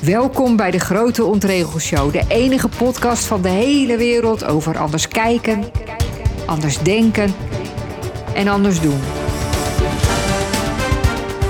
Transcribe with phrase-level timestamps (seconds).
[0.00, 5.64] Welkom bij de Grote Ontregelshow, de enige podcast van de hele wereld over anders kijken,
[6.46, 7.34] anders denken
[8.34, 9.00] en anders doen.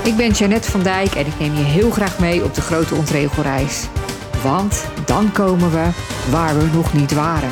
[0.03, 2.95] Ik ben Jeannette van Dijk en ik neem je heel graag mee op de Grote
[2.95, 3.87] Ontregelreis.
[4.43, 5.89] Want dan komen we
[6.29, 7.51] waar we nog niet waren,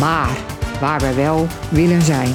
[0.00, 0.36] maar
[0.80, 2.34] waar we wel willen zijn.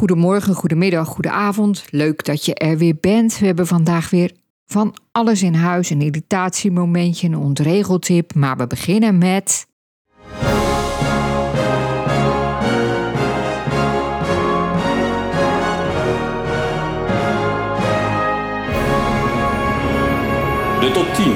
[0.00, 1.84] Goedemorgen, goedemiddag, goedenavond.
[1.90, 3.38] Leuk dat je er weer bent.
[3.38, 4.32] We hebben vandaag weer
[4.66, 5.90] van alles in huis.
[5.90, 8.34] Een irritatiemomentje, een ontregeltip.
[8.34, 9.66] Maar we beginnen met...
[20.80, 21.34] De top 10.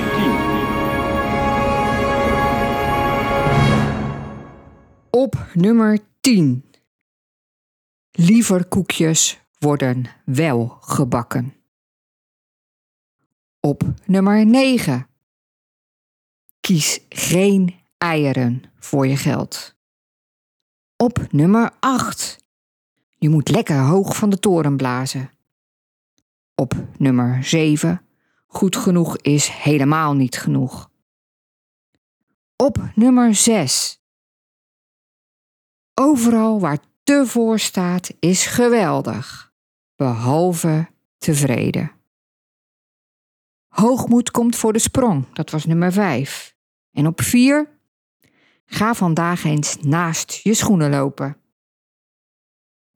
[5.11, 6.65] Op nummer 10.
[8.17, 11.55] Liever koekjes worden wel gebakken.
[13.61, 15.09] Op nummer 9.
[16.61, 19.77] Kies geen eieren voor je geld.
[20.97, 22.45] Op nummer 8.
[23.17, 25.31] Je moet lekker hoog van de toren blazen.
[26.55, 28.07] Op nummer 7.
[28.47, 30.91] Goed genoeg is helemaal niet genoeg.
[32.57, 34.03] Op nummer 6.
[35.95, 39.53] Overal waar te voor staat is geweldig,
[39.97, 41.93] behalve tevreden.
[43.67, 46.57] Hoogmoed komt voor de sprong, dat was nummer 5.
[46.91, 47.79] En op 4.
[48.67, 51.37] Ga vandaag eens naast je schoenen lopen.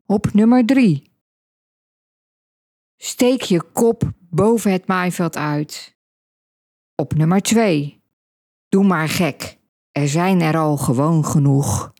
[0.06, 1.12] Op nummer 3.
[2.96, 5.96] Steek je kop boven het maaiveld uit.
[6.94, 8.02] Op nummer 2.
[8.68, 9.58] Doe maar gek,
[9.92, 11.92] er zijn er al gewoon genoeg.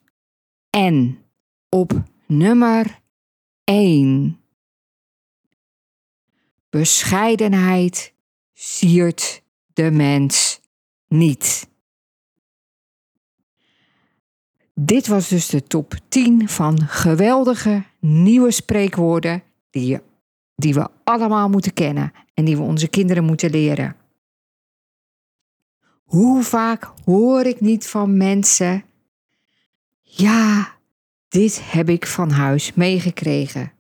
[0.71, 1.23] En
[1.69, 3.01] op nummer
[3.65, 4.41] 1.
[6.71, 8.15] Bescheidenheid
[8.55, 9.43] siert
[9.73, 10.61] de mens
[11.09, 11.69] niet.
[14.75, 19.99] Dit was dus de top 10 van geweldige nieuwe spreekwoorden die,
[20.55, 23.97] die we allemaal moeten kennen en die we onze kinderen moeten leren.
[26.05, 28.85] Hoe vaak hoor ik niet van mensen:
[30.03, 30.78] Ja,
[31.29, 33.73] dit heb ik van huis meegekregen.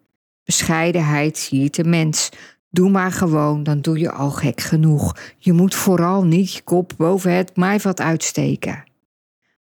[0.45, 2.29] Bescheidenheid ziet de mens.
[2.71, 5.17] Doe maar gewoon, dan doe je al gek genoeg.
[5.39, 8.85] Je moet vooral niet je kop boven het maaiveld uitsteken.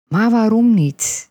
[0.08, 1.30] Maar waarom niet?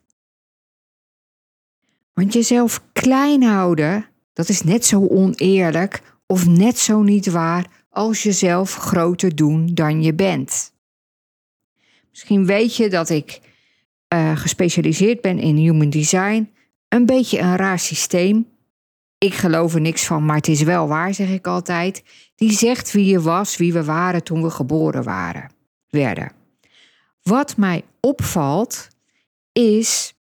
[2.13, 8.23] Want jezelf klein houden, dat is net zo oneerlijk of net zo niet waar als
[8.23, 10.73] jezelf groter doen dan je bent.
[12.11, 13.41] Misschien weet je dat ik
[14.15, 16.51] uh, gespecialiseerd ben in human design.
[16.89, 18.47] Een beetje een raar systeem.
[19.19, 22.05] Ik geloof er niks van, maar het is wel waar, zeg ik altijd.
[22.35, 25.51] Die zegt wie je was, wie we waren toen we geboren waren,
[25.89, 26.33] werden.
[27.23, 28.89] Wat mij opvalt,
[29.53, 30.15] is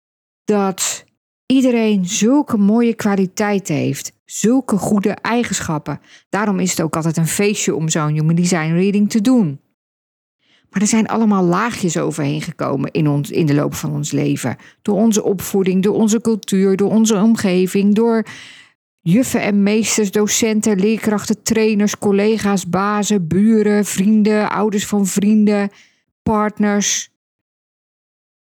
[0.46, 1.06] dat
[1.46, 6.00] iedereen zulke mooie kwaliteiten heeft, zulke goede eigenschappen.
[6.30, 9.60] Daarom is het ook altijd een feestje om zo'n human design reading te doen.
[10.74, 14.58] Maar er zijn allemaal laagjes overheen gekomen in, ons, in de loop van ons leven.
[14.82, 18.26] Door onze opvoeding, door onze cultuur, door onze omgeving, door
[19.00, 25.70] juffen en meesters, docenten, leerkrachten, trainers, collega's, bazen, buren, vrienden, ouders van vrienden,
[26.24, 27.12] partners.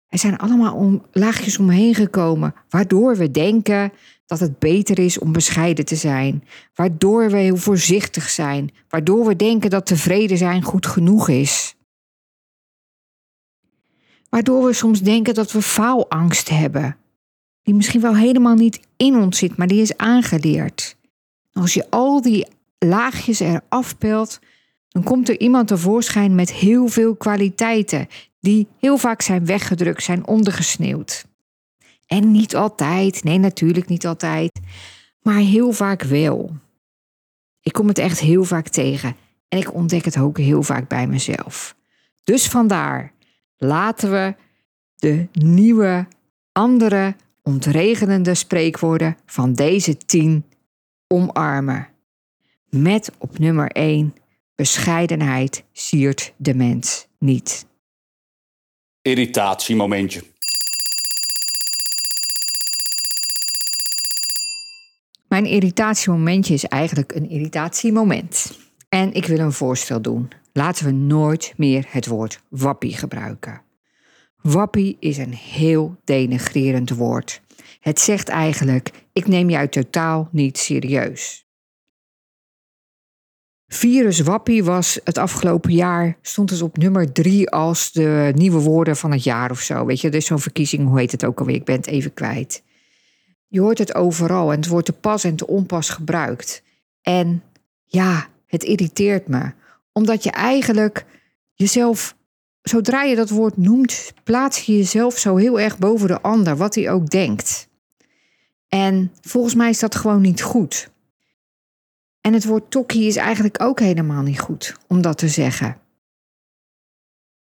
[0.07, 3.91] Er zijn allemaal laagjes omheen gekomen, waardoor we denken
[4.25, 6.43] dat het beter is om bescheiden te zijn,
[6.75, 11.76] waardoor we heel voorzichtig zijn, waardoor we denken dat tevreden zijn goed genoeg is.
[14.29, 16.97] Waardoor we soms denken dat we faalangst hebben.
[17.63, 20.97] Die misschien wel helemaal niet in ons zit, maar die is aangeleerd.
[21.51, 22.47] Als je al die
[22.79, 24.39] laagjes eraf pelt,
[24.87, 28.07] dan komt er iemand tevoorschijn met heel veel kwaliteiten,
[28.39, 31.25] die heel vaak zijn weggedrukt, zijn ondergesneeuwd.
[32.05, 34.59] En niet altijd, nee, natuurlijk niet altijd,
[35.21, 36.55] maar heel vaak wel.
[37.61, 39.15] Ik kom het echt heel vaak tegen
[39.47, 41.75] en ik ontdek het ook heel vaak bij mezelf.
[42.23, 43.13] Dus vandaar
[43.57, 44.35] laten we
[44.95, 46.07] de nieuwe,
[46.51, 50.45] andere, ontregelende spreekwoorden van deze tien
[51.07, 51.87] omarmen.
[52.69, 54.15] Met op nummer 1:
[54.55, 57.65] bescheidenheid siert de mens niet.
[59.01, 60.23] Irritatiemomentje.
[65.27, 68.57] Mijn irritatiemomentje is eigenlijk een irritatiemoment.
[68.89, 70.29] En ik wil een voorstel doen.
[70.57, 73.61] Laten we nooit meer het woord wappie gebruiken.
[74.41, 77.41] Wappie is een heel denigrerend woord.
[77.79, 81.45] Het zegt eigenlijk: ik neem jou totaal niet serieus.
[83.67, 88.97] Virus Wappie was het afgelopen jaar, stond het op nummer drie als de nieuwe woorden
[88.97, 89.85] van het jaar of zo.
[89.85, 91.55] Weet je, is zo'n verkiezing, hoe heet het ook alweer?
[91.55, 92.63] Ik ben het even kwijt.
[93.47, 96.63] Je hoort het overal en het wordt te pas en te onpas gebruikt.
[97.01, 97.43] En
[97.85, 99.51] ja, het irriteert me,
[99.97, 101.05] omdat je eigenlijk
[101.53, 102.15] jezelf,
[102.61, 106.75] zodra je dat woord noemt, plaats je jezelf zo heel erg boven de ander, wat
[106.75, 107.69] hij ook denkt.
[108.67, 110.91] En volgens mij is dat gewoon niet goed.
[112.21, 115.77] En het woord tokkie is eigenlijk ook helemaal niet goed om dat te zeggen.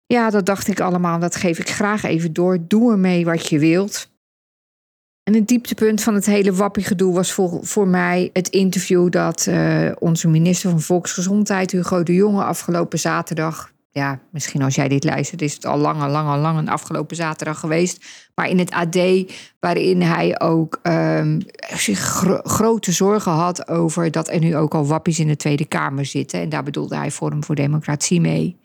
[0.06, 2.58] Ja, dat dacht ik allemaal, dat geef ik graag even door.
[2.66, 4.10] Doe ermee wat je wilt.
[5.24, 9.90] En het dieptepunt van het hele wappiegedoe was voor, voor mij het interview dat uh,
[9.98, 13.72] onze minister van Volksgezondheid, Hugo de Jonge, afgelopen zaterdag.
[13.90, 17.16] Ja, misschien als jij dit luistert, is het al lang, lang, lang, lang een afgelopen
[17.16, 18.04] zaterdag geweest.
[18.34, 18.96] Maar in het AD,
[19.60, 21.40] waarin hij ook um,
[21.76, 21.98] zich
[22.42, 26.40] grote zorgen had over dat er nu ook al wappies in de Tweede Kamer zitten.
[26.40, 28.56] En daar bedoelde hij Forum voor Democratie mee.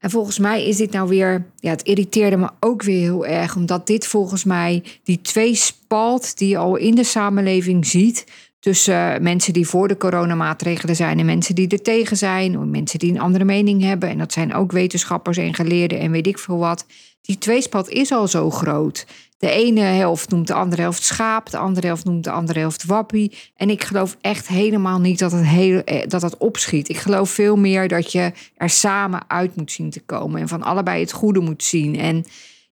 [0.00, 3.56] En volgens mij is dit nou weer, ja, het irriteerde me ook weer heel erg,
[3.56, 8.26] omdat dit volgens mij die twee spalt die je al in de samenleving ziet
[8.60, 12.98] tussen mensen die voor de coronamaatregelen zijn en mensen die er tegen zijn, of mensen
[12.98, 14.08] die een andere mening hebben.
[14.08, 16.86] En dat zijn ook wetenschappers en geleerden en weet ik veel wat.
[17.22, 19.06] Die tweespalt is al zo groot.
[19.40, 22.84] De ene helft noemt de andere helft schaap, de andere helft noemt de andere helft
[22.84, 23.32] wappie.
[23.56, 26.88] En ik geloof echt helemaal niet dat het, heel, eh, dat het opschiet.
[26.88, 30.62] Ik geloof veel meer dat je er samen uit moet zien te komen en van
[30.62, 31.98] allebei het goede moet zien.
[31.98, 32.24] En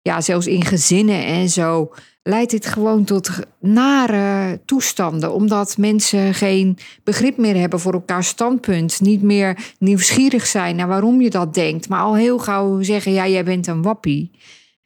[0.02, 1.94] ja, zelfs in gezinnen en zo
[2.24, 3.30] leidt dit gewoon tot
[3.60, 5.34] nare toestanden.
[5.34, 9.02] Omdat mensen geen begrip meer hebben voor elkaars standpunt.
[9.02, 11.90] Niet meer nieuwsgierig zijn naar waarom je dat denkt.
[11.90, 14.32] Maar al heel gauw zeggen, ja, jij bent een wappie.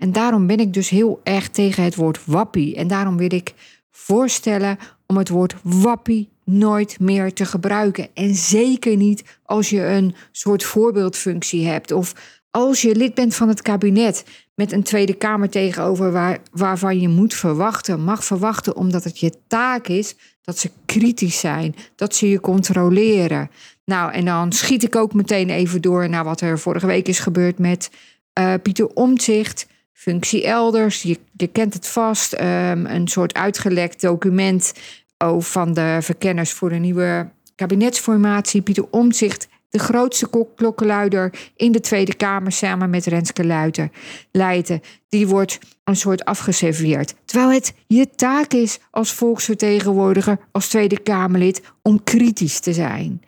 [0.01, 2.75] En daarom ben ik dus heel erg tegen het woord wappie.
[2.75, 3.53] En daarom wil ik
[3.91, 8.07] voorstellen om het woord wappie nooit meer te gebruiken.
[8.13, 11.91] En zeker niet als je een soort voorbeeldfunctie hebt.
[11.91, 12.13] Of
[12.51, 14.25] als je lid bent van het kabinet
[14.55, 19.33] met een Tweede Kamer tegenover waar, waarvan je moet verwachten, mag verwachten, omdat het je
[19.47, 23.49] taak is dat ze kritisch zijn, dat ze je controleren.
[23.85, 27.19] Nou, en dan schiet ik ook meteen even door naar wat er vorige week is
[27.19, 27.91] gebeurd met
[28.39, 29.67] uh, Pieter Omtzigt.
[30.01, 32.33] Functie elders, je, kent het vast.
[32.33, 34.73] Um, een soort uitgelekt document
[35.17, 38.61] over van de verkenners voor de nieuwe kabinetsformatie.
[38.61, 43.89] Pieter Omtzigt de grootste klokkenluider in de Tweede Kamer samen met Renske Luiter,
[44.31, 44.81] Leijten.
[45.09, 47.13] Die wordt een soort afgeserveerd.
[47.25, 53.21] Terwijl het je taak is als volksvertegenwoordiger, als Tweede Kamerlid, om kritisch te zijn.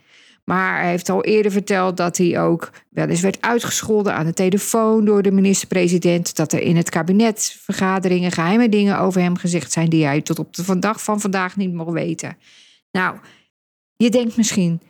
[0.44, 4.34] Maar hij heeft al eerder verteld dat hij ook wel eens werd uitgescholden aan de
[4.34, 6.36] telefoon door de minister-president.
[6.36, 10.56] Dat er in het kabinetsvergaderingen geheime dingen over hem gezegd zijn die hij tot op
[10.56, 12.38] de dag van vandaag niet mag weten.
[12.92, 13.18] Nou,
[13.96, 14.82] je denkt misschien,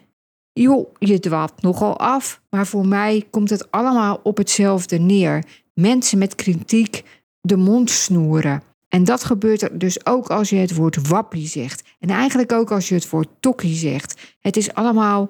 [0.54, 5.46] joh, je dwaalt nogal af, maar voor mij komt het allemaal op hetzelfde neer.
[5.74, 7.04] Mensen met kritiek
[7.42, 8.64] de mond snoeren.
[8.94, 11.84] En dat gebeurt er dus ook als je het woord wappie zegt.
[12.00, 14.36] En eigenlijk ook als je het woord tokkie zegt.
[14.40, 15.30] Het is allemaal.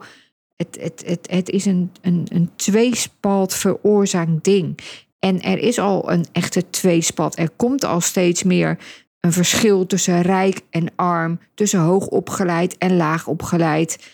[0.55, 4.79] Het, het, het, het is een, een, een tweespalt veroorzaakt ding.
[5.19, 7.39] En er is al een echte tweespalt.
[7.39, 8.77] Er komt al steeds meer
[9.19, 14.11] een verschil tussen rijk en arm, tussen hoogopgeleid en laagopgeleid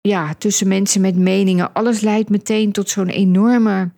[0.00, 1.72] ja, tussen mensen met meningen.
[1.72, 3.90] Alles leidt meteen tot zo'n enorme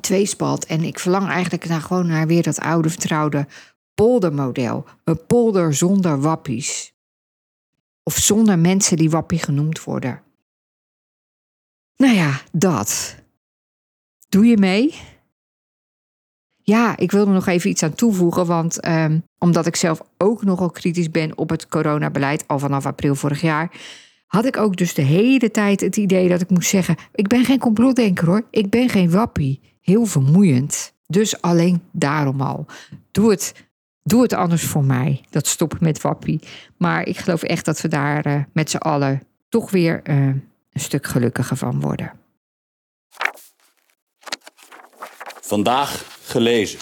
[0.00, 0.66] tweespalt.
[0.66, 3.46] En ik verlang eigenlijk naar gewoon naar weer dat oude vertrouwde
[3.94, 4.84] poldermodel.
[5.04, 6.94] Een polder zonder wappies.
[8.02, 10.22] Of zonder mensen die wappie genoemd worden.
[11.96, 13.16] Nou ja, dat.
[14.28, 14.94] Doe je mee?
[16.62, 20.44] Ja, ik wil er nog even iets aan toevoegen, want ehm, omdat ik zelf ook
[20.44, 23.80] nogal kritisch ben op het coronabeleid, al vanaf april vorig jaar,
[24.26, 27.44] had ik ook dus de hele tijd het idee dat ik moest zeggen: ik ben
[27.44, 29.60] geen complotdenker hoor, ik ben geen wappie.
[29.80, 30.94] Heel vermoeiend.
[31.06, 32.66] Dus alleen daarom al.
[33.10, 33.54] Doe het,
[34.02, 35.24] doe het anders voor mij.
[35.30, 36.40] Dat stopt met wappie.
[36.76, 40.80] Maar ik geloof echt dat we daar uh, met z'n allen toch weer uh, een
[40.80, 42.12] stuk gelukkiger van worden.
[45.40, 46.78] Vandaag gelezen.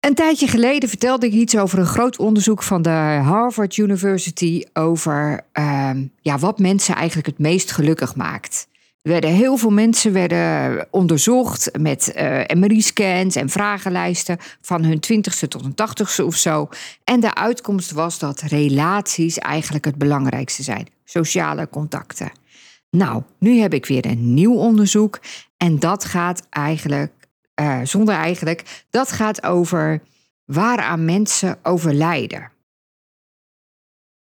[0.00, 5.44] Een tijdje geleden vertelde ik iets over een groot onderzoek van de Harvard University over
[5.58, 5.90] uh,
[6.20, 8.68] ja, wat mensen eigenlijk het meest gelukkig maakt.
[9.02, 15.48] Er werden heel veel mensen werden onderzocht met uh, MRI-scans en vragenlijsten van hun twintigste
[15.48, 16.68] tot hun tachtigste of zo.
[17.04, 20.88] En de uitkomst was dat relaties eigenlijk het belangrijkste zijn.
[21.04, 22.32] Sociale contacten.
[22.90, 25.20] Nou, nu heb ik weer een nieuw onderzoek
[25.56, 27.12] en dat gaat eigenlijk
[27.60, 28.84] uh, zonder eigenlijk.
[28.90, 30.02] Dat gaat over
[30.44, 32.50] waaraan mensen overlijden.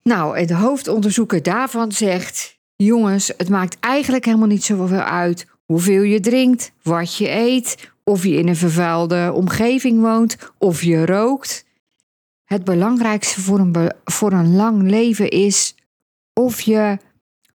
[0.03, 6.19] Nou, het hoofdonderzoeker daarvan zegt: jongens, het maakt eigenlijk helemaal niet zoveel uit hoeveel je
[6.19, 11.65] drinkt, wat je eet, of je in een vervuilde omgeving woont, of je rookt.
[12.43, 15.75] Het belangrijkste voor een, voor een lang leven is
[16.33, 16.97] of je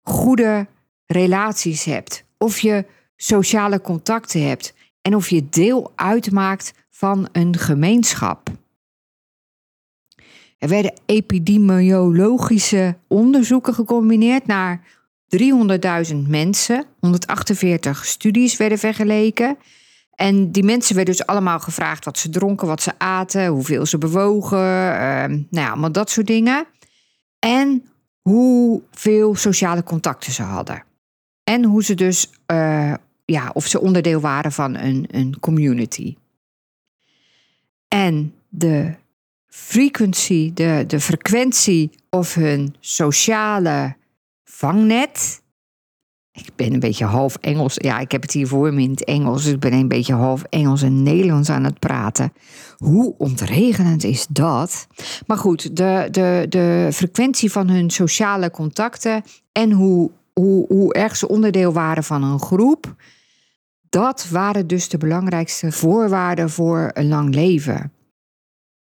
[0.03, 0.67] goede
[1.07, 2.87] relaties hebt, of je
[3.17, 8.51] sociale contacten hebt en of je deel uitmaakt van een gemeenschap.
[10.59, 15.02] Er werden epidemiologische onderzoeken gecombineerd naar
[15.37, 16.85] 300.000 mensen.
[17.01, 19.57] 148 studies werden vergeleken.
[20.15, 23.99] En die mensen werden dus allemaal gevraagd wat ze dronken, wat ze aten, hoeveel ze
[23.99, 26.67] bewogen, uh, nou ja, allemaal dat soort dingen.
[27.39, 27.89] En
[28.21, 30.85] hoeveel sociale contacten ze hadden.
[31.45, 36.17] En hoe ze dus, uh, ja, of ze onderdeel waren van een, een community.
[37.89, 38.95] En de
[39.47, 43.97] frequency, de, de frequentie of hun sociale
[44.63, 45.43] vangnet.
[46.33, 47.75] Ik ben een beetje half Engels.
[47.77, 49.43] Ja, ik heb het hier voor me in het Engels.
[49.43, 52.33] Dus ik ben een beetje half Engels en Nederlands aan het praten.
[52.77, 54.87] Hoe ontregelend is dat?
[55.27, 61.17] Maar goed, de, de, de frequentie van hun sociale contacten en hoe, hoe, hoe erg
[61.17, 62.95] ze onderdeel waren van een groep.
[63.89, 67.93] Dat waren dus de belangrijkste voorwaarden voor een lang leven.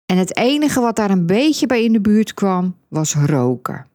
[0.07, 3.91] En het enige wat daar een beetje bij in de buurt kwam, was roken.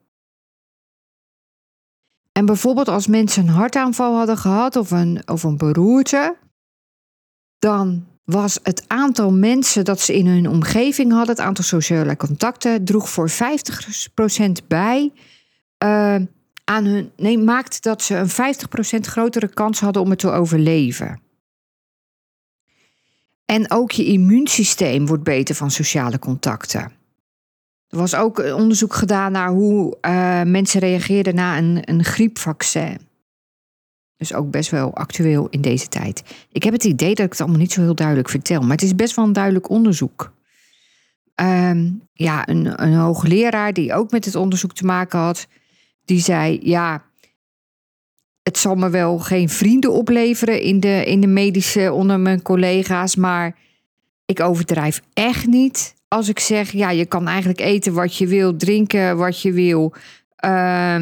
[2.38, 6.38] En bijvoorbeeld als mensen een hartaanval hadden gehad of een, of een beroerte,
[7.60, 12.86] dan was het aantal mensen dat ze in hun omgeving hadden, het aantal sociale contacten,
[12.86, 13.34] droeg voor 50%
[14.68, 15.12] bij
[15.84, 16.16] uh,
[16.64, 17.12] aan hun.
[17.16, 18.30] Nee, maakte dat ze een
[18.98, 21.22] 50% grotere kans hadden om het te overleven.
[23.46, 26.97] En ook je immuunsysteem wordt beter van sociale contacten.
[27.90, 32.98] Er was ook onderzoek gedaan naar hoe uh, mensen reageerden na een, een griepvaccin.
[34.18, 36.24] Dus ook best wel actueel in deze tijd.
[36.52, 38.82] Ik heb het idee dat ik het allemaal niet zo heel duidelijk vertel, maar het
[38.82, 40.34] is best wel een duidelijk onderzoek.
[41.36, 45.48] Um, ja, een, een hoogleraar die ook met het onderzoek te maken had,
[46.06, 47.04] die zei: Ja,
[48.44, 53.16] het zal me wel geen vrienden opleveren in de, in de medische onder mijn collega's,
[53.16, 53.56] maar
[54.26, 58.56] ik overdrijf echt niet als ik zeg, ja, je kan eigenlijk eten wat je wil,
[58.56, 59.94] drinken wat je wil,
[60.46, 61.02] uh,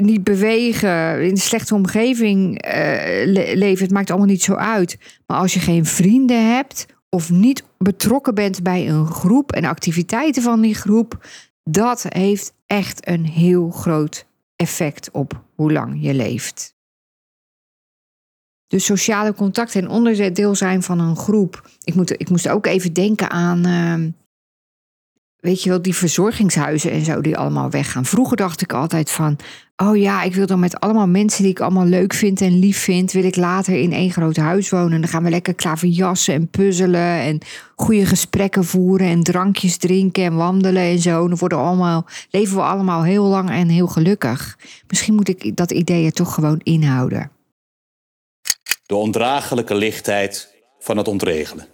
[0.00, 4.98] niet bewegen, in een slechte omgeving uh, leven, het maakt allemaal niet zo uit.
[5.26, 10.42] Maar als je geen vrienden hebt of niet betrokken bent bij een groep en activiteiten
[10.42, 11.26] van die groep,
[11.64, 14.26] dat heeft echt een heel groot
[14.56, 16.74] effect op hoe lang je leeft.
[18.70, 21.70] Dus sociale contacten en onderdeel zijn van een groep.
[21.84, 24.12] Ik, moet, ik moest ook even denken aan, uh,
[25.36, 28.04] weet je wel, die verzorgingshuizen en zo die allemaal weggaan.
[28.04, 29.36] Vroeger dacht ik altijd van,
[29.76, 32.78] oh ja, ik wil dan met allemaal mensen die ik allemaal leuk vind en lief
[32.78, 35.00] vind, wil ik later in één groot huis wonen.
[35.00, 37.38] Dan gaan we lekker klaverjassen en puzzelen en
[37.76, 41.28] goede gesprekken voeren en drankjes drinken en wandelen en zo.
[41.28, 44.58] Dan worden allemaal, leven we allemaal heel lang en heel gelukkig.
[44.88, 47.38] Misschien moet ik dat idee toch gewoon inhouden.
[48.90, 51.66] De ondraaglijke lichtheid van het ontregelen.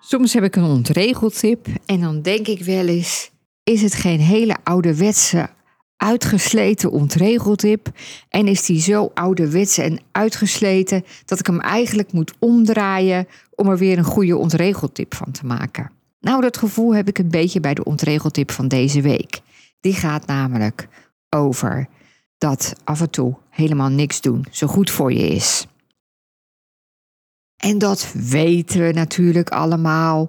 [0.00, 3.30] Soms heb ik een ontregeltip en dan denk ik wel eens:
[3.64, 5.48] is het geen hele ouderwetse,
[5.96, 7.88] uitgesleten ontregeltip?
[8.28, 13.78] En is die zo ouderwetse en uitgesleten dat ik hem eigenlijk moet omdraaien om er
[13.78, 15.90] weer een goede ontregeltip van te maken?
[16.20, 19.42] Nou, dat gevoel heb ik een beetje bij de ontregeltip van deze week.
[19.84, 20.88] Die gaat namelijk
[21.30, 21.88] over
[22.38, 25.66] dat af en toe helemaal niks doen zo goed voor je is.
[27.56, 30.28] En dat weten we natuurlijk allemaal.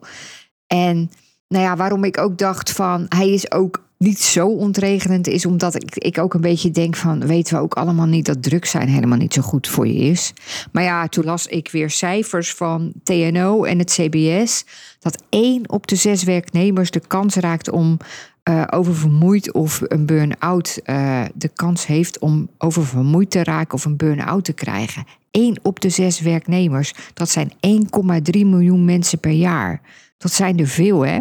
[0.68, 1.12] En
[1.48, 5.76] nou ja, waarom ik ook dacht van hij is ook niet zo ontregelend is omdat
[5.76, 8.88] ik, ik ook een beetje denk van weten we ook allemaal niet dat druk zijn
[8.88, 10.34] helemaal niet zo goed voor je is.
[10.72, 14.66] Maar ja, toen las ik weer cijfers van TNO en het CBS
[15.00, 17.98] dat één op de zes werknemers de kans raakt om
[18.50, 23.98] uh, oververmoeid of een burn-out uh, de kans heeft om oververmoeid te raken of een
[23.98, 25.06] burn-out te krijgen.
[25.32, 27.60] 1 op de zes werknemers, dat zijn 1,3
[28.32, 29.82] miljoen mensen per jaar.
[30.18, 31.18] Dat zijn er veel, hè?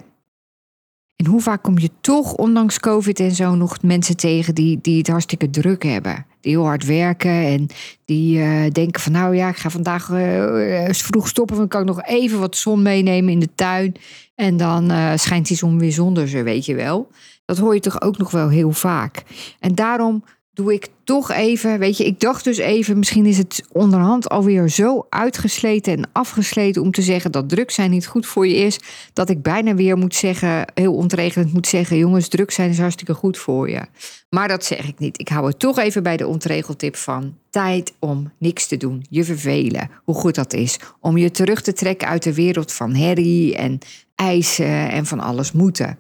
[1.17, 4.99] En hoe vaak kom je toch, ondanks COVID en zo, nog mensen tegen die, die
[4.99, 6.27] het hartstikke druk hebben?
[6.45, 7.67] Die heel hard werken en
[8.05, 11.87] die uh, denken van nou ja, ik ga vandaag uh, vroeg stoppen, dan kan ik
[11.87, 13.95] nog even wat zon meenemen in de tuin.
[14.35, 17.11] En dan schijnt die zon weer zonder ze, weet je wel.
[17.45, 19.23] Dat hoor je toch ook nog wel heel vaak.
[19.61, 23.65] En daarom doe ik toch even, weet je, ik dacht dus even, misschien is het
[23.73, 28.47] onderhand alweer zo uitgesleten en afgesleten om te zeggen dat druk zijn niet goed voor
[28.47, 28.79] je is,
[29.13, 33.15] dat ik bijna weer moet zeggen, heel ontregelend moet zeggen, jongens, druk zijn is hartstikke
[33.15, 33.83] goed voor je.
[34.31, 35.21] Maar dat zeg ik niet.
[35.21, 39.25] Ik hou het toch even bij de ontregeltip van tijd om niks te doen, je
[39.25, 43.57] vervelen, hoe goed dat is, om je terug te trekken uit de wereld van herrie
[43.57, 43.79] en
[44.15, 45.99] eisen en van alles moeten.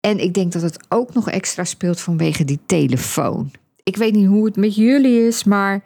[0.00, 3.50] En ik denk dat het ook nog extra speelt vanwege die telefoon
[3.84, 5.84] ik weet niet hoe het met jullie is, maar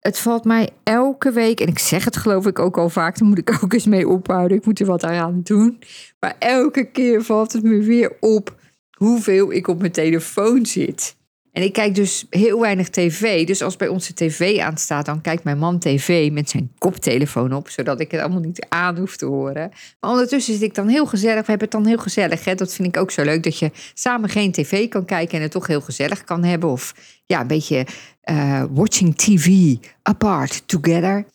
[0.00, 3.28] het valt mij elke week, en ik zeg het geloof ik ook al vaak, daar
[3.28, 4.56] moet ik ook eens mee ophouden.
[4.56, 5.78] Ik moet er wat aan doen.
[6.20, 11.16] Maar elke keer valt het me weer op hoeveel ik op mijn telefoon zit.
[11.56, 13.46] En ik kijk dus heel weinig tv.
[13.46, 17.68] Dus als bij onze tv aanstaat, dan kijkt mijn man tv met zijn koptelefoon op,
[17.68, 19.70] zodat ik het allemaal niet aan hoef te horen.
[20.00, 21.40] Maar ondertussen zit ik dan heel gezellig.
[21.40, 22.44] We hebben het dan heel gezellig.
[22.44, 22.54] Hè?
[22.54, 25.50] Dat vind ik ook zo leuk, dat je samen geen tv kan kijken en het
[25.50, 26.70] toch heel gezellig kan hebben.
[26.70, 26.94] Of
[27.26, 27.86] ja, een beetje
[28.30, 31.26] uh, watching TV apart together.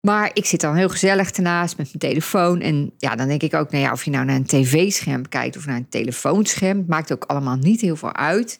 [0.00, 2.60] Maar ik zit dan heel gezellig ernaast met mijn telefoon.
[2.60, 5.56] En ja, dan denk ik ook, nou ja, of je nou naar een tv-scherm kijkt
[5.56, 8.58] of naar een telefoonscherm, maakt ook allemaal niet heel veel uit.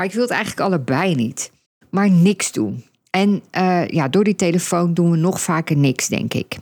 [0.00, 1.52] Maar ik wil het eigenlijk allebei niet.
[1.90, 2.84] Maar niks doen.
[3.10, 6.56] En uh, ja, door die telefoon doen we nog vaker niks, denk ik.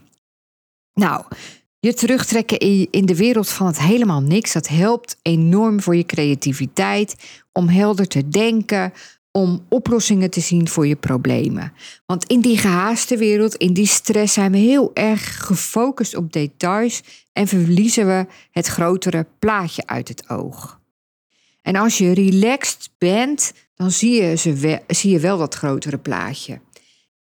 [0.94, 1.24] Nou,
[1.80, 2.58] je terugtrekken
[2.90, 7.14] in de wereld van het helemaal niks, dat helpt enorm voor je creativiteit,
[7.52, 8.92] om helder te denken,
[9.30, 11.72] om oplossingen te zien voor je problemen.
[12.06, 17.02] Want in die gehaaste wereld, in die stress, zijn we heel erg gefocust op details
[17.32, 20.77] en verliezen we het grotere plaatje uit het oog.
[21.62, 26.60] En als je relaxed bent, dan zie je, ze zie je wel dat grotere plaatje.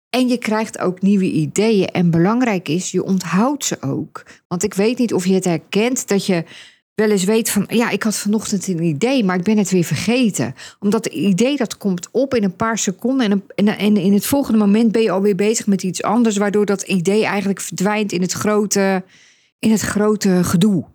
[0.09, 1.87] En je krijgt ook nieuwe ideeën.
[1.87, 4.25] En belangrijk is, je onthoudt ze ook.
[4.47, 6.43] Want ik weet niet of je het herkent dat je
[6.95, 9.83] wel eens weet van, ja, ik had vanochtend een idee, maar ik ben het weer
[9.83, 10.55] vergeten.
[10.79, 14.59] Omdat het idee dat komt op in een paar seconden en, en in het volgende
[14.59, 18.31] moment ben je alweer bezig met iets anders, waardoor dat idee eigenlijk verdwijnt in het
[18.31, 19.03] grote,
[19.59, 20.85] in het grote gedoe.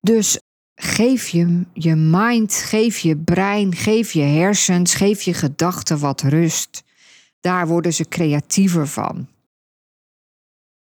[0.00, 0.38] Dus
[0.80, 6.84] geef je, je mind, geef je brein, geef je hersens, geef je gedachten wat rust.
[7.40, 9.28] Daar worden ze creatiever van.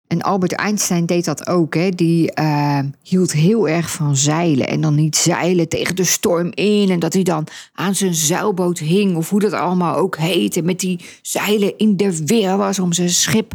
[0.07, 1.75] En Albert Einstein deed dat ook.
[1.75, 1.89] Hè?
[1.89, 4.69] Die uh, hield heel erg van zeilen.
[4.69, 6.91] En dan niet zeilen tegen de storm in.
[6.91, 9.17] En dat hij dan aan zijn zeilboot hing.
[9.17, 10.63] Of hoe dat allemaal ook heette.
[10.63, 13.53] Met die zeilen in de weer was om zijn schip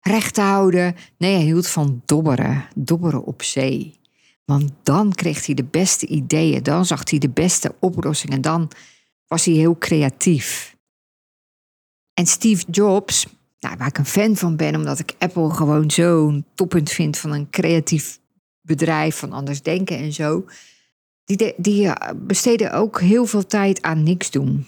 [0.00, 0.96] recht te houden.
[1.18, 2.64] Nee, hij hield van dobberen.
[2.74, 3.97] Dobberen op zee.
[4.48, 6.62] Want dan kreeg hij de beste ideeën.
[6.62, 8.40] Dan zag hij de beste oplossingen.
[8.40, 8.70] Dan
[9.26, 10.76] was hij heel creatief.
[12.14, 13.26] En Steve Jobs,
[13.58, 17.32] nou, waar ik een fan van ben, omdat ik Apple gewoon zo'n toppunt vind van
[17.32, 18.18] een creatief
[18.60, 20.44] bedrijf, van anders denken en zo.
[21.24, 24.66] Die, die besteden ook heel veel tijd aan niks doen.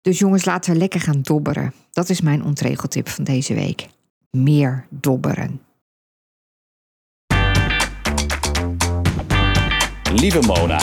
[0.00, 1.74] Dus jongens, laten we lekker gaan dobberen.
[1.90, 3.86] Dat is mijn ontregeltip van deze week.
[4.30, 5.60] Meer dobberen.
[10.10, 10.78] Lieve Mona,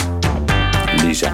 [1.02, 1.32] Lisa.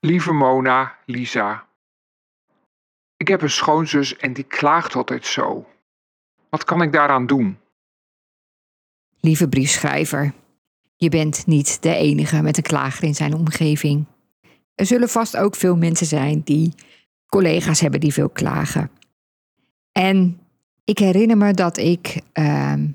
[0.00, 1.66] Lieve Mona, Lisa.
[3.16, 5.66] Ik heb een schoonzus en die klaagt altijd zo.
[6.48, 7.58] Wat kan ik daaraan doen?
[9.20, 10.32] Lieve briefschrijver,
[10.96, 14.04] je bent niet de enige met een klager in zijn omgeving.
[14.74, 16.74] Er zullen vast ook veel mensen zijn die
[17.26, 18.90] collega's hebben die veel klagen.
[19.92, 20.38] En
[20.84, 22.86] ik herinner me dat ik ehm,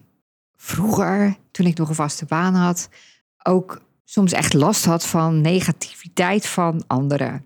[0.55, 2.89] vroeger, toen ik nog een vaste baan had,
[3.43, 7.45] ook soms echt last had van negativiteit van anderen.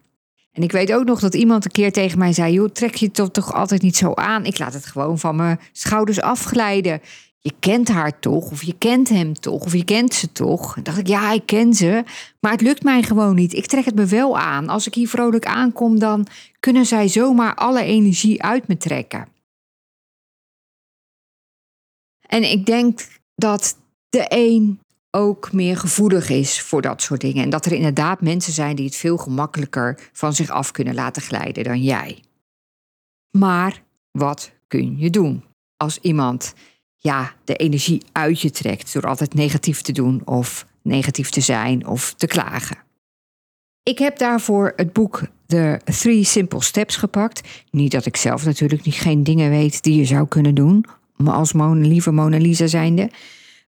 [0.52, 3.10] En ik weet ook nog dat iemand een keer tegen mij zei: joh, trek je
[3.14, 4.46] het toch altijd niet zo aan?
[4.46, 7.02] Ik laat het gewoon van mijn schouders afglijden.
[7.40, 10.78] Je kent haar toch, of je kent hem toch, of je kent ze toch.
[10.78, 12.04] En dacht ik, ja, ik ken ze,
[12.40, 13.54] maar het lukt mij gewoon niet.
[13.54, 14.70] Ik trek het me wel aan.
[14.70, 16.28] Als ik hier vrolijk aankom, dan
[16.60, 19.28] kunnen zij zomaar alle energie uit me trekken.
[22.34, 23.78] En ik denk dat
[24.10, 24.80] de een
[25.12, 27.44] ook meer gevoelig is voor dat soort dingen.
[27.44, 31.22] En dat er inderdaad mensen zijn die het veel gemakkelijker van zich af kunnen laten
[31.22, 32.24] glijden dan jij.
[33.38, 35.44] Maar wat kun je doen
[35.78, 36.54] als iemand
[36.98, 41.88] ja, de energie uit je trekt door altijd negatief te doen of negatief te zijn
[41.88, 42.78] of te klagen?
[43.84, 47.48] Ik heb daarvoor het boek The Three Simple Steps gepakt.
[47.72, 50.86] Niet dat ik zelf natuurlijk niet geen dingen weet die je zou kunnen doen,
[51.26, 53.10] als lieve Mona Lisa zijnde.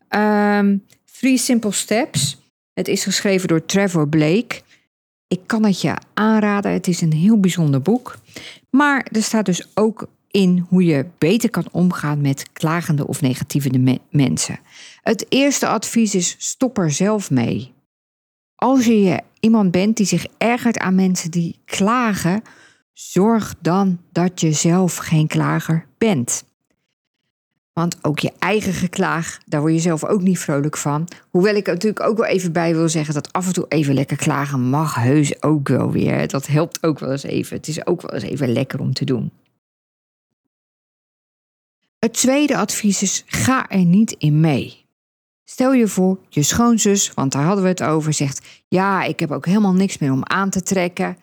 [0.08, 0.84] Um,
[1.18, 2.38] Three Simple Steps.
[2.72, 4.62] Het is geschreven door Trevor Blake.
[5.28, 6.72] Ik kan het je aanraden.
[6.72, 8.18] Het is een heel bijzonder boek.
[8.70, 13.78] Maar er staat dus ook in hoe je beter kan omgaan met klagende of negatieve
[13.78, 14.58] me- mensen.
[15.02, 17.72] Het eerste advies is: stop er zelf mee.
[18.54, 22.42] Als je iemand bent die zich ergert aan mensen die klagen,
[22.92, 26.44] zorg dan dat je zelf geen klager bent.
[27.74, 31.08] Want ook je eigen geklaag, daar word je zelf ook niet vrolijk van.
[31.30, 33.94] Hoewel ik er natuurlijk ook wel even bij wil zeggen dat af en toe even
[33.94, 36.28] lekker klagen mag heus ook wel weer.
[36.28, 37.56] Dat helpt ook wel eens even.
[37.56, 39.30] Het is ook wel eens even lekker om te doen.
[41.98, 44.84] Het tweede advies is: ga er niet in mee.
[45.44, 49.30] Stel je voor, je schoonzus, want daar hadden we het over, zegt: Ja, ik heb
[49.30, 51.16] ook helemaal niks meer om aan te trekken.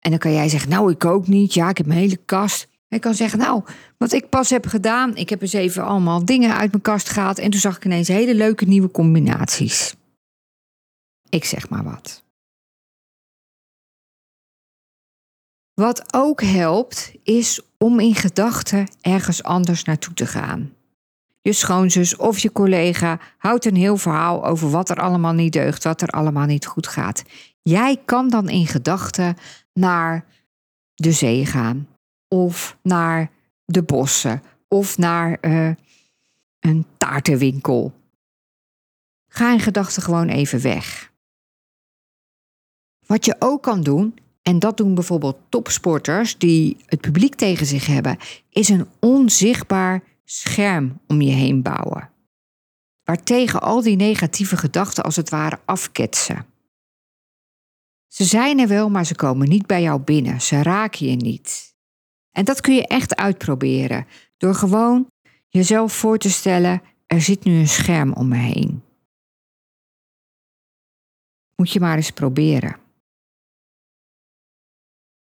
[0.00, 1.54] En dan kan jij zeggen: Nou, ik ook niet.
[1.54, 2.68] Ja, ik heb mijn hele kast.
[2.90, 3.62] Hij kan zeggen, nou,
[3.98, 7.38] wat ik pas heb gedaan, ik heb eens even allemaal dingen uit mijn kast gehaald
[7.38, 9.94] en toen zag ik ineens hele leuke nieuwe combinaties.
[11.28, 12.24] Ik zeg maar wat.
[15.74, 20.72] Wat ook helpt, is om in gedachten ergens anders naartoe te gaan.
[21.42, 25.84] Je schoonzus of je collega houdt een heel verhaal over wat er allemaal niet deugt,
[25.84, 27.22] wat er allemaal niet goed gaat.
[27.62, 29.36] Jij kan dan in gedachten
[29.72, 30.24] naar
[30.94, 31.88] de zee gaan,
[32.34, 33.30] of naar
[33.64, 35.74] de bossen of naar uh,
[36.60, 37.92] een taartenwinkel.
[39.28, 41.12] Ga in gedachten gewoon even weg.
[43.06, 47.86] Wat je ook kan doen, en dat doen bijvoorbeeld topsporters die het publiek tegen zich
[47.86, 52.10] hebben, is een onzichtbaar scherm om je heen bouwen.
[53.04, 56.46] Waartegen al die negatieve gedachten als het ware afketsen.
[58.06, 60.40] Ze zijn er wel, maar ze komen niet bij jou binnen.
[60.40, 61.74] Ze raken je niet.
[62.32, 65.10] En dat kun je echt uitproberen door gewoon
[65.48, 68.82] jezelf voor te stellen: er zit nu een scherm om me heen.
[71.56, 72.76] Moet je maar eens proberen.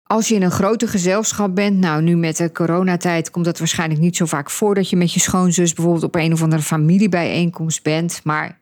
[0.04, 4.00] Als je in een grote gezelschap bent, nou nu met de coronatijd komt dat waarschijnlijk
[4.00, 7.84] niet zo vaak voor dat je met je schoonzus bijvoorbeeld op een of andere familiebijeenkomst
[7.84, 8.60] bent, maar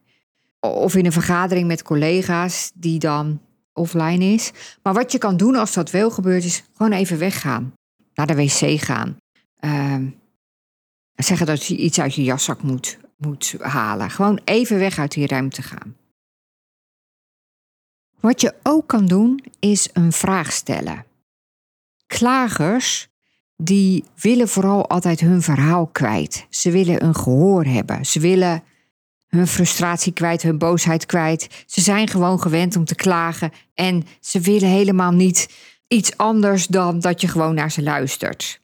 [0.60, 3.42] of in een vergadering met collega's die dan
[3.74, 4.52] offline is.
[4.84, 7.74] Maar wat je kan doen als dat wel gebeurt, is gewoon even weggaan
[8.16, 9.18] naar de wc gaan.
[9.60, 9.98] Uh,
[11.16, 14.10] zeggen dat je iets uit je jaszak moet, moet halen.
[14.10, 15.96] Gewoon even weg uit die ruimte gaan.
[18.20, 21.06] Wat je ook kan doen, is een vraag stellen.
[22.08, 23.08] Klagers
[23.58, 26.46] die willen vooral altijd hun verhaal kwijt.
[26.50, 28.06] Ze willen een gehoor hebben.
[28.06, 28.64] Ze willen
[29.28, 31.64] hun frustratie kwijt, hun boosheid kwijt.
[31.66, 35.50] Ze zijn gewoon gewend om te klagen en ze willen helemaal niet
[35.88, 38.62] iets anders dan dat je gewoon naar ze luistert.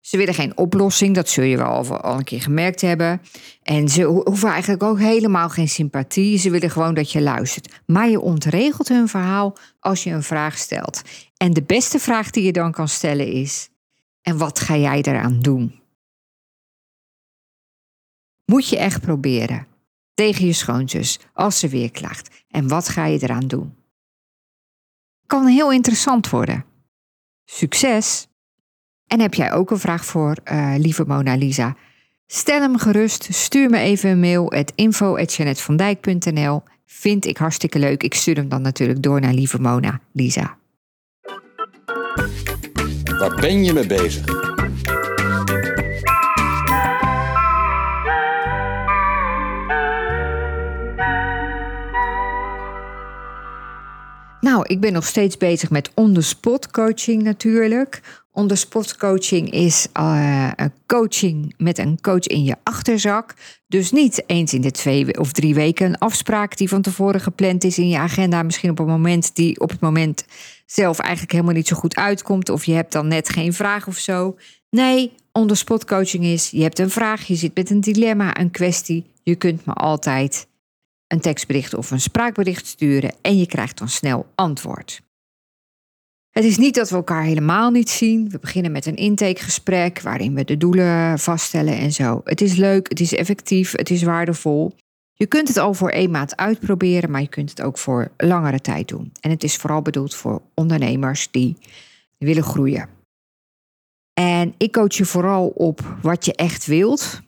[0.00, 3.20] Ze willen geen oplossing, dat zul je wel al een keer gemerkt hebben.
[3.62, 6.38] En ze hoeven eigenlijk ook helemaal geen sympathie.
[6.38, 7.80] Ze willen gewoon dat je luistert.
[7.86, 11.02] Maar je ontregelt hun verhaal als je een vraag stelt.
[11.36, 13.68] En de beste vraag die je dan kan stellen is:
[14.22, 15.80] En wat ga jij eraan doen?
[18.44, 19.66] Moet je echt proberen.
[20.14, 22.44] Tegen je schoonzus als ze weer klaagt.
[22.48, 23.74] En wat ga je eraan doen?
[25.30, 26.64] Kan heel interessant worden.
[27.44, 28.28] Succes!
[29.06, 31.76] En heb jij ook een vraag voor uh, lieve Mona Lisa?
[32.26, 38.02] Stel hem gerust, stuur me even een mail at info.janetvandijk.nl Vind ik hartstikke leuk.
[38.02, 40.58] Ik stuur hem dan natuurlijk door naar lieve Mona Lisa.
[43.18, 44.49] Waar ben je mee bezig?
[54.70, 58.00] Ik ben nog steeds bezig met on-the-spot coaching natuurlijk.
[58.32, 63.34] On-the-spot coaching is een coaching met een coach in je achterzak.
[63.66, 67.64] Dus niet eens in de twee of drie weken een afspraak die van tevoren gepland
[67.64, 68.42] is in je agenda.
[68.42, 70.24] Misschien op een moment die op het moment
[70.66, 72.48] zelf eigenlijk helemaal niet zo goed uitkomt.
[72.48, 74.36] Of je hebt dan net geen vraag of zo.
[74.70, 79.04] Nee, on-the-spot coaching is, je hebt een vraag, je zit met een dilemma, een kwestie.
[79.22, 80.48] Je kunt me altijd
[81.12, 85.02] een tekstbericht of een spraakbericht sturen en je krijgt dan snel antwoord.
[86.30, 88.30] Het is niet dat we elkaar helemaal niet zien.
[88.30, 92.20] We beginnen met een intakegesprek waarin we de doelen vaststellen en zo.
[92.24, 94.72] Het is leuk, het is effectief, het is waardevol.
[95.12, 98.60] Je kunt het al voor één maand uitproberen, maar je kunt het ook voor langere
[98.60, 99.12] tijd doen.
[99.20, 101.56] En het is vooral bedoeld voor ondernemers die
[102.18, 102.88] willen groeien.
[104.12, 107.20] En ik coach je vooral op wat je echt wilt,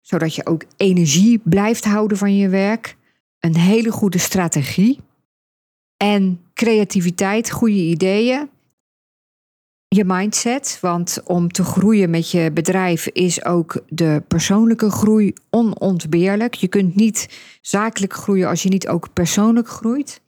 [0.00, 2.96] zodat je ook energie blijft houden van je werk
[3.40, 5.00] een hele goede strategie
[5.96, 8.48] en creativiteit, goede ideeën.
[9.88, 16.54] Je mindset, want om te groeien met je bedrijf is ook de persoonlijke groei onontbeerlijk.
[16.54, 17.28] Je kunt niet
[17.60, 20.20] zakelijk groeien als je niet ook persoonlijk groeit.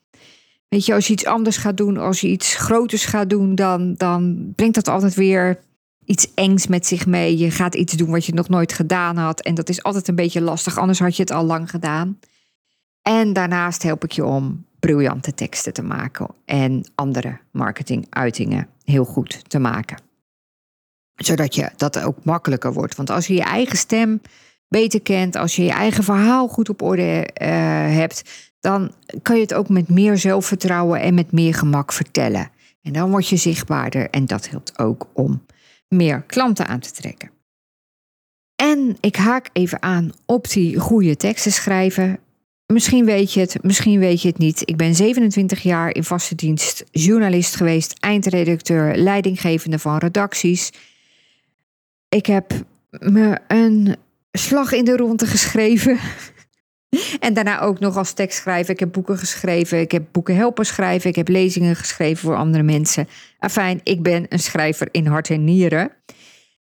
[0.68, 3.94] Weet je, als je iets anders gaat doen, als je iets groters gaat doen, dan,
[3.94, 5.58] dan brengt dat altijd weer
[6.04, 7.36] iets engs met zich mee.
[7.36, 9.40] Je gaat iets doen wat je nog nooit gedaan had.
[9.40, 12.18] En dat is altijd een beetje lastig, anders had je het al lang gedaan.
[13.02, 19.50] En daarnaast help ik je om briljante teksten te maken en andere marketinguitingen heel goed
[19.50, 20.00] te maken.
[21.14, 22.96] Zodat je dat ook makkelijker wordt.
[22.96, 24.20] Want als je je eigen stem
[24.68, 27.48] beter kent, als je je eigen verhaal goed op orde uh,
[27.96, 32.50] hebt, dan kan je het ook met meer zelfvertrouwen en met meer gemak vertellen.
[32.82, 35.44] En dan word je zichtbaarder en dat helpt ook om
[35.88, 37.30] meer klanten aan te trekken.
[38.56, 42.18] En ik haak even aan op die goede teksten schrijven.
[42.70, 44.62] Misschien weet je het, misschien weet je het niet.
[44.64, 50.72] Ik ben 27 jaar in vaste dienst journalist geweest, eindredacteur, leidinggevende van redacties.
[52.08, 52.52] Ik heb
[52.90, 53.96] me een
[54.32, 55.98] slag in de ronde geschreven.
[57.20, 58.74] En daarna ook nog als tekstschrijver.
[58.74, 59.80] Ik heb boeken geschreven.
[59.80, 61.10] Ik heb boeken helpen schrijven.
[61.10, 63.08] Ik heb lezingen geschreven voor andere mensen.
[63.38, 65.92] Afijn, ik ben een schrijver in hart en nieren.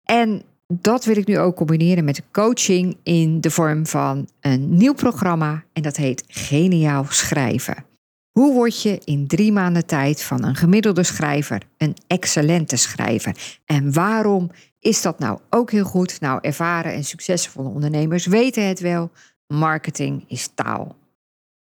[0.04, 4.94] En dat wil ik nu ook combineren met coaching in de vorm van een nieuw
[4.94, 5.64] programma.
[5.74, 7.86] En dat heet Geniaal Schrijven.
[8.32, 13.60] Hoe word je in drie maanden tijd van een gemiddelde schrijver een excellente schrijver?
[13.66, 16.20] En waarom is dat nou ook heel goed?
[16.20, 19.12] Nou, ervaren en succesvolle ondernemers weten het wel.
[19.48, 20.96] Marketing is taal.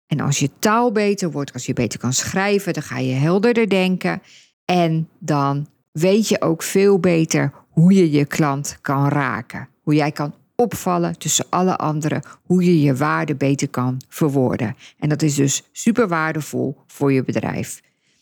[0.07, 3.69] En als je taal beter wordt, als je beter kan schrijven, dan ga je helderder
[3.69, 4.23] denken.
[4.65, 9.69] En dan weet je ook veel beter hoe je je klant kan raken.
[9.83, 12.23] Hoe jij kan opvallen tussen alle anderen.
[12.43, 14.77] Hoe je je waarde beter kan verwoorden.
[14.99, 17.81] En dat is dus super waardevol voor je bedrijf.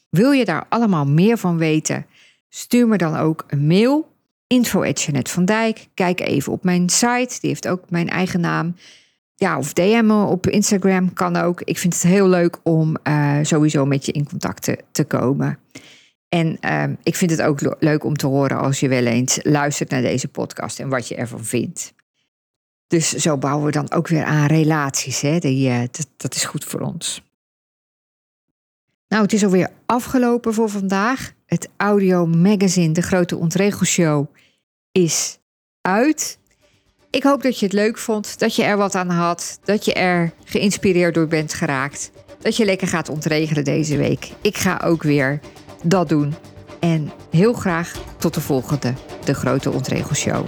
[0.09, 2.07] Wil je daar allemaal meer van weten?
[2.49, 4.09] Stuur me dan ook een mail.
[4.47, 4.85] Info
[5.23, 5.89] van Dijk.
[5.95, 7.39] Kijk even op mijn site.
[7.41, 8.75] Die heeft ook mijn eigen naam
[9.35, 11.63] ja, of DM'en op Instagram kan ook.
[11.63, 15.59] Ik vind het heel leuk om uh, sowieso met je in contact te komen.
[16.29, 19.91] En uh, ik vind het ook leuk om te horen als je wel eens luistert
[19.91, 21.95] naar deze podcast en wat je ervan vindt.
[22.87, 25.21] Dus zo bouwen we dan ook weer aan relaties.
[25.21, 25.39] Hè?
[25.39, 27.23] Die, dat, dat is goed voor ons.
[29.09, 31.33] Nou, het is alweer afgelopen voor vandaag.
[31.47, 34.27] Het audio magazine, de grote ontregelshow,
[34.93, 35.39] is
[35.81, 36.39] uit.
[37.11, 39.93] Ik hoop dat je het leuk vond, dat je er wat aan had, dat je
[39.93, 42.11] er geïnspireerd door bent geraakt.
[42.39, 44.33] Dat je lekker gaat ontregelen deze week.
[44.41, 45.41] Ik ga ook weer
[45.83, 46.35] dat doen.
[46.81, 48.93] En heel graag tot de volgende,
[49.25, 50.45] de Grote Ontregelshow.